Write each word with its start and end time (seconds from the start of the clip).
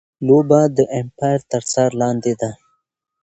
لوبه 0.25 0.61
د 0.77 0.77
ایمپایر 0.95 1.39
تر 1.51 1.63
څار 1.71 1.91
لاندي 2.01 2.33
ده. 2.41 2.51